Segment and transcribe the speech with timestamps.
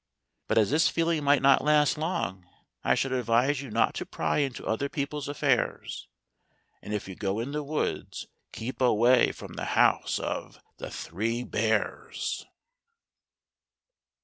[0.47, 2.49] But as this feeling might not last long,
[2.83, 6.07] I should advise you not to pry into other people's affairs;
[6.81, 11.43] and if you go in the woods keep away from the house of THE THREE
[11.43, 12.47] BEARS.